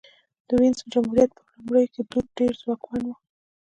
د 0.47 0.49
وینز 0.59 0.79
جمهوریت 0.93 1.31
په 1.35 1.41
لومړیو 1.53 1.91
کې 1.93 2.01
دوج 2.09 2.25
ډېر 2.37 2.51
ځواکمن 2.61 3.01
و 3.07 3.13